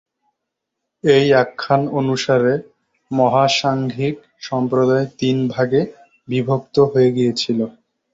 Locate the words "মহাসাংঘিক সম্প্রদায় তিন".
3.11-5.37